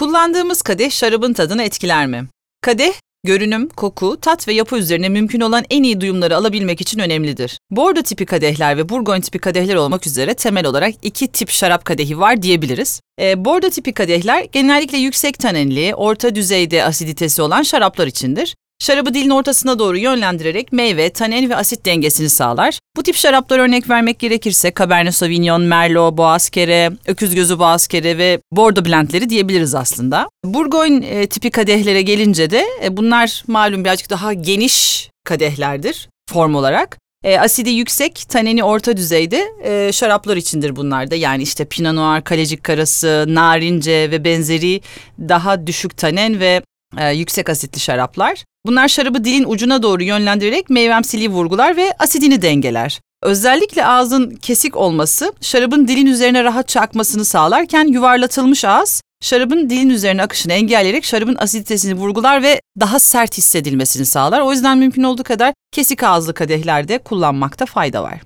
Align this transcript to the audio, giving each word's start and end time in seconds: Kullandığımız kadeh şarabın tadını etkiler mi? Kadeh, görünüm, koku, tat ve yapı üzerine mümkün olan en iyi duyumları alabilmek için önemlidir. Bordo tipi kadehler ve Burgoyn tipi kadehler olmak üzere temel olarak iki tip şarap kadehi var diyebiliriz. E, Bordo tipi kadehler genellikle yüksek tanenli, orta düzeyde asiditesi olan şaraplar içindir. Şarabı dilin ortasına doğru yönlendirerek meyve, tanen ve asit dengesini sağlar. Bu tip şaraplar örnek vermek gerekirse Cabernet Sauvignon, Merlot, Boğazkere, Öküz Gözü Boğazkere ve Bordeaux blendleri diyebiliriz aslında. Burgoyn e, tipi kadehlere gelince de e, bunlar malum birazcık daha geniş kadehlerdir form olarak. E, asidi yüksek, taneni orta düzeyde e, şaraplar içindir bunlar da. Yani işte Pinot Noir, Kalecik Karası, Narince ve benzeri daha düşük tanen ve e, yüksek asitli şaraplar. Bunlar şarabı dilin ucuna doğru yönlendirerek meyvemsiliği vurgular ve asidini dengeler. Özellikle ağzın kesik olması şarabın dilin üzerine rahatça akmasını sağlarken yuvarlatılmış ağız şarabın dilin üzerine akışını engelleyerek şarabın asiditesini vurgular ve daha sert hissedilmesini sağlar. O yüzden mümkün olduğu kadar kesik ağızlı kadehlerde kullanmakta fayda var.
Kullandığımız 0.00 0.62
kadeh 0.62 0.90
şarabın 0.90 1.32
tadını 1.32 1.62
etkiler 1.62 2.06
mi? 2.06 2.26
Kadeh, 2.62 2.92
görünüm, 3.24 3.68
koku, 3.68 4.16
tat 4.20 4.48
ve 4.48 4.52
yapı 4.52 4.78
üzerine 4.78 5.08
mümkün 5.08 5.40
olan 5.40 5.64
en 5.70 5.82
iyi 5.82 6.00
duyumları 6.00 6.36
alabilmek 6.36 6.80
için 6.80 6.98
önemlidir. 6.98 7.58
Bordo 7.70 8.02
tipi 8.02 8.26
kadehler 8.26 8.76
ve 8.76 8.88
Burgoyn 8.88 9.20
tipi 9.20 9.38
kadehler 9.38 9.74
olmak 9.74 10.06
üzere 10.06 10.34
temel 10.34 10.66
olarak 10.66 10.94
iki 11.02 11.28
tip 11.28 11.50
şarap 11.50 11.84
kadehi 11.84 12.18
var 12.18 12.42
diyebiliriz. 12.42 13.00
E, 13.20 13.44
Bordo 13.44 13.70
tipi 13.70 13.92
kadehler 13.92 14.46
genellikle 14.52 14.98
yüksek 14.98 15.38
tanenli, 15.38 15.94
orta 15.94 16.34
düzeyde 16.34 16.84
asiditesi 16.84 17.42
olan 17.42 17.62
şaraplar 17.62 18.06
içindir. 18.06 18.54
Şarabı 18.80 19.14
dilin 19.14 19.30
ortasına 19.30 19.78
doğru 19.78 19.98
yönlendirerek 19.98 20.72
meyve, 20.72 21.10
tanen 21.10 21.50
ve 21.50 21.56
asit 21.56 21.86
dengesini 21.86 22.30
sağlar. 22.30 22.78
Bu 22.96 23.02
tip 23.02 23.16
şaraplar 23.16 23.58
örnek 23.58 23.90
vermek 23.90 24.18
gerekirse 24.18 24.72
Cabernet 24.78 25.14
Sauvignon, 25.14 25.62
Merlot, 25.62 26.16
Boğazkere, 26.16 26.90
Öküz 27.06 27.34
Gözü 27.34 27.58
Boğazkere 27.58 28.18
ve 28.18 28.40
Bordeaux 28.52 28.88
blendleri 28.88 29.30
diyebiliriz 29.30 29.74
aslında. 29.74 30.28
Burgoyn 30.44 31.02
e, 31.02 31.26
tipi 31.26 31.50
kadehlere 31.50 32.02
gelince 32.02 32.50
de 32.50 32.64
e, 32.84 32.96
bunlar 32.96 33.44
malum 33.46 33.84
birazcık 33.84 34.10
daha 34.10 34.32
geniş 34.32 35.08
kadehlerdir 35.24 36.08
form 36.30 36.54
olarak. 36.54 36.98
E, 37.24 37.38
asidi 37.38 37.70
yüksek, 37.70 38.24
taneni 38.28 38.64
orta 38.64 38.96
düzeyde 38.96 39.44
e, 39.64 39.92
şaraplar 39.92 40.36
içindir 40.36 40.76
bunlar 40.76 41.10
da. 41.10 41.14
Yani 41.14 41.42
işte 41.42 41.64
Pinot 41.64 41.94
Noir, 41.94 42.22
Kalecik 42.22 42.64
Karası, 42.64 43.24
Narince 43.28 44.10
ve 44.10 44.24
benzeri 44.24 44.80
daha 45.18 45.66
düşük 45.66 45.96
tanen 45.96 46.40
ve 46.40 46.62
e, 46.98 47.10
yüksek 47.10 47.48
asitli 47.48 47.80
şaraplar. 47.80 48.44
Bunlar 48.66 48.88
şarabı 48.88 49.24
dilin 49.24 49.44
ucuna 49.44 49.82
doğru 49.82 50.02
yönlendirerek 50.02 50.70
meyvemsiliği 50.70 51.30
vurgular 51.30 51.76
ve 51.76 51.92
asidini 51.98 52.42
dengeler. 52.42 53.00
Özellikle 53.22 53.86
ağzın 53.86 54.30
kesik 54.30 54.76
olması 54.76 55.32
şarabın 55.40 55.88
dilin 55.88 56.06
üzerine 56.06 56.44
rahatça 56.44 56.80
akmasını 56.80 57.24
sağlarken 57.24 57.86
yuvarlatılmış 57.86 58.64
ağız 58.64 59.02
şarabın 59.22 59.70
dilin 59.70 59.90
üzerine 59.90 60.22
akışını 60.22 60.52
engelleyerek 60.52 61.04
şarabın 61.04 61.36
asiditesini 61.38 61.94
vurgular 61.94 62.42
ve 62.42 62.60
daha 62.80 62.98
sert 62.98 63.38
hissedilmesini 63.38 64.06
sağlar. 64.06 64.40
O 64.40 64.52
yüzden 64.52 64.78
mümkün 64.78 65.02
olduğu 65.02 65.24
kadar 65.24 65.54
kesik 65.72 66.02
ağızlı 66.02 66.34
kadehlerde 66.34 66.98
kullanmakta 66.98 67.66
fayda 67.66 68.02
var. 68.02 68.18